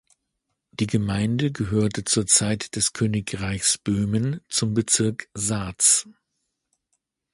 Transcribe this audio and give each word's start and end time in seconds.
Die 0.71 0.87
Gemeinde 0.87 1.51
gehörte 1.51 2.03
zur 2.03 2.25
Zeit 2.25 2.75
des 2.75 2.93
Königreichs 2.93 3.77
Böhmen 3.77 4.41
zum 4.49 4.73
Bezirk 4.73 5.29
Saaz. 5.35 6.07